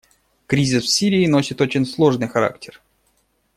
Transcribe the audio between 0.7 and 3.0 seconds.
в Сирии носит очень сложный характер.